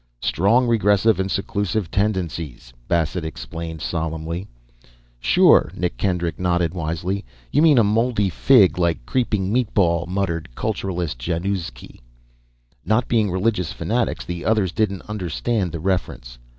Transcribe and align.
"Strong 0.23 0.65
regressive 0.67 1.19
and 1.19 1.29
seclusive 1.29 1.91
tendencies," 1.91 2.73
Bassett 2.87 3.23
explained, 3.23 3.81
solemnly. 3.83 4.47
"Sure," 5.19 5.71
Nick 5.75 5.95
Kendrick 5.97 6.39
nodded, 6.39 6.73
wisely. 6.73 7.23
"You 7.51 7.61
mean 7.61 7.77
a 7.77 7.83
Mouldy 7.83 8.27
Fig, 8.27 8.79
like." 8.79 9.05
"Creeping 9.05 9.53
Meatball," 9.53 10.07
muttered 10.07 10.49
cultist 10.55 11.19
Januzki. 11.19 11.99
Not 12.83 13.07
being 13.07 13.29
religious 13.29 13.71
fanatics, 13.73 14.25
the 14.25 14.43
others 14.43 14.71
didn't 14.71 15.03
understand 15.03 15.71
the 15.71 15.79
reference. 15.79 16.39